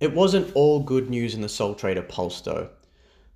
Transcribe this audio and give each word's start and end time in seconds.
It 0.00 0.14
wasn't 0.14 0.54
all 0.54 0.78
good 0.80 1.10
news 1.10 1.34
in 1.34 1.40
the 1.40 1.48
sole 1.48 1.74
trader 1.74 2.02
pulse 2.02 2.40
though. 2.40 2.70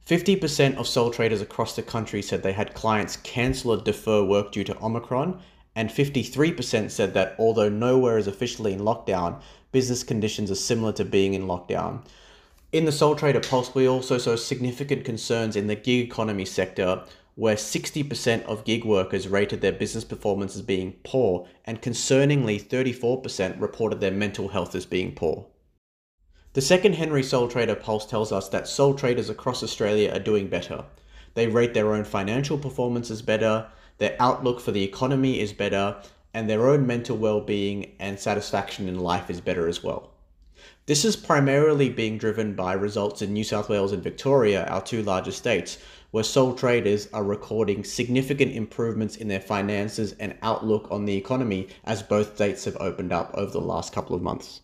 50% 0.06 0.77
of 0.77 0.86
sole 0.86 1.10
traders 1.10 1.40
across 1.40 1.74
the 1.74 1.82
country 1.82 2.23
said 2.23 2.42
they 2.42 2.52
had 2.52 2.74
clients 2.74 3.16
cancel 3.16 3.73
or 3.73 3.77
defer 3.78 4.23
work 4.23 4.53
due 4.53 4.62
to 4.64 4.80
Omicron, 4.80 5.40
and 5.75 5.90
53% 5.90 6.90
said 6.90 7.14
that 7.14 7.35
although 7.38 7.69
nowhere 7.69 8.19
is 8.19 8.27
officially 8.29 8.72
in 8.72 8.80
lockdown, 8.80 9.40
business 9.72 10.04
conditions 10.04 10.51
are 10.51 10.56
similar 10.56 10.93
to 10.93 11.04
being 11.04 11.35
in 11.35 11.46
lockdown. 11.46 12.05
In 12.73 12.85
the 12.85 12.93
sole 12.93 13.17
trader 13.17 13.41
pulse, 13.41 13.75
we 13.75 13.89
also 13.89 14.19
saw 14.19 14.37
significant 14.37 15.05
concerns 15.05 15.57
in 15.57 15.67
the 15.67 15.75
gig 15.75 16.07
economy 16.07 16.45
sector, 16.45 17.03
where 17.35 17.57
60% 17.57 18.45
of 18.45 18.65
gig 18.65 18.85
workers 18.85 19.27
rated 19.27 19.61
their 19.61 19.73
business 19.73 20.05
performance 20.05 20.55
as 20.55 20.63
being 20.63 20.93
poor, 21.03 21.49
and 21.65 21.83
concerningly, 21.83 22.63
34% 22.63 23.61
reported 23.61 24.01
their 24.01 24.11
mental 24.11 24.49
health 24.49 24.75
as 24.75 24.87
being 24.87 25.13
poor. 25.13 25.47
The 26.55 26.61
second 26.61 26.96
Henry 26.96 27.23
Sole 27.23 27.48
Trader 27.48 27.75
Pulse 27.75 28.05
tells 28.05 28.30
us 28.30 28.51
that 28.51 28.69
sole 28.69 28.92
traders 28.92 29.30
across 29.30 29.62
Australia 29.62 30.12
are 30.12 30.19
doing 30.19 30.48
better. 30.48 30.84
They 31.33 31.47
rate 31.47 31.73
their 31.73 31.95
own 31.95 32.05
financial 32.05 32.59
performance 32.59 33.11
as 33.11 33.23
better, 33.23 33.69
their 33.97 34.16
outlook 34.20 34.61
for 34.61 34.70
the 34.70 34.84
economy 34.84 35.41
is 35.41 35.55
better, 35.55 35.97
and 36.34 36.51
their 36.51 36.69
own 36.69 36.87
mental 36.87 37.16
well 37.16 37.41
being 37.41 37.92
and 37.98 38.20
satisfaction 38.20 38.87
in 38.87 38.98
life 38.98 39.30
is 39.30 39.41
better 39.41 39.66
as 39.66 39.83
well. 39.83 40.11
This 40.84 41.06
is 41.06 41.16
primarily 41.16 41.88
being 41.88 42.19
driven 42.19 42.55
by 42.55 42.75
results 42.75 43.23
in 43.23 43.33
New 43.33 43.45
South 43.45 43.70
Wales 43.70 43.92
and 43.92 44.03
Victoria, 44.03 44.66
our 44.66 44.83
two 44.83 45.03
largest 45.03 45.39
states, 45.39 45.78
where 46.11 46.23
sole 46.23 46.55
traders 46.55 47.09
are 47.14 47.25
recording 47.25 47.83
significant 47.83 48.53
improvements 48.53 49.16
in 49.16 49.28
their 49.28 49.41
finances 49.41 50.14
and 50.20 50.37
outlook 50.42 50.87
on 50.91 51.06
the 51.06 51.16
economy 51.16 51.69
as 51.84 52.03
both 52.03 52.34
states 52.34 52.66
have 52.66 52.77
opened 52.77 53.11
up 53.11 53.30
over 53.33 53.53
the 53.53 53.59
last 53.59 53.95
couple 53.95 54.14
of 54.14 54.20
months. 54.20 54.61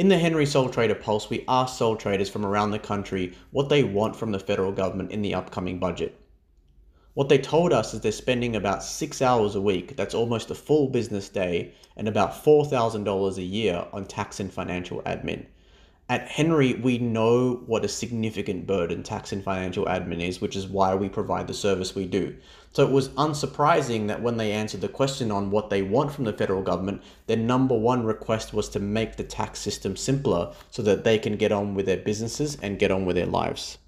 In 0.00 0.08
the 0.08 0.16
Henry 0.16 0.46
Sole 0.46 0.70
Trader 0.70 0.94
Pulse, 0.94 1.28
we 1.28 1.44
asked 1.46 1.76
sole 1.76 1.94
traders 1.94 2.30
from 2.30 2.46
around 2.46 2.70
the 2.70 2.78
country 2.78 3.34
what 3.50 3.68
they 3.68 3.84
want 3.84 4.16
from 4.16 4.32
the 4.32 4.38
federal 4.38 4.72
government 4.72 5.10
in 5.10 5.20
the 5.20 5.34
upcoming 5.34 5.78
budget. 5.78 6.18
What 7.12 7.28
they 7.28 7.36
told 7.36 7.74
us 7.74 7.92
is 7.92 8.00
they're 8.00 8.10
spending 8.10 8.56
about 8.56 8.82
six 8.82 9.20
hours 9.20 9.54
a 9.54 9.60
week, 9.60 9.96
that's 9.96 10.14
almost 10.14 10.50
a 10.50 10.54
full 10.54 10.88
business 10.88 11.28
day, 11.28 11.74
and 11.98 12.08
about 12.08 12.42
$4,000 12.42 13.36
a 13.36 13.42
year 13.42 13.86
on 13.92 14.06
tax 14.06 14.40
and 14.40 14.50
financial 14.50 15.02
admin. 15.02 15.44
At 16.10 16.26
Henry, 16.26 16.74
we 16.74 16.98
know 16.98 17.62
what 17.66 17.84
a 17.84 17.88
significant 17.88 18.66
burden 18.66 19.04
tax 19.04 19.30
and 19.30 19.44
financial 19.44 19.84
admin 19.84 20.20
is, 20.20 20.40
which 20.40 20.56
is 20.56 20.66
why 20.66 20.92
we 20.92 21.08
provide 21.08 21.46
the 21.46 21.54
service 21.54 21.94
we 21.94 22.04
do. 22.04 22.34
So 22.72 22.84
it 22.84 22.90
was 22.90 23.10
unsurprising 23.10 24.08
that 24.08 24.20
when 24.20 24.36
they 24.36 24.50
answered 24.50 24.80
the 24.80 24.88
question 24.88 25.30
on 25.30 25.52
what 25.52 25.70
they 25.70 25.82
want 25.82 26.10
from 26.10 26.24
the 26.24 26.32
federal 26.32 26.62
government, 26.62 27.00
their 27.28 27.36
number 27.36 27.78
one 27.78 28.04
request 28.04 28.52
was 28.52 28.68
to 28.70 28.80
make 28.80 29.14
the 29.14 29.22
tax 29.22 29.60
system 29.60 29.96
simpler 29.96 30.52
so 30.72 30.82
that 30.82 31.04
they 31.04 31.16
can 31.16 31.36
get 31.36 31.52
on 31.52 31.76
with 31.76 31.86
their 31.86 31.98
businesses 31.98 32.58
and 32.60 32.80
get 32.80 32.90
on 32.90 33.04
with 33.04 33.14
their 33.14 33.26
lives. 33.26 33.78